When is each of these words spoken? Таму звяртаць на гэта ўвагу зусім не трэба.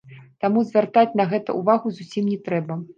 Таму 0.45 0.63
звяртаць 0.69 1.17
на 1.23 1.29
гэта 1.37 1.59
ўвагу 1.61 1.87
зусім 2.01 2.23
не 2.35 2.45
трэба. 2.47 2.85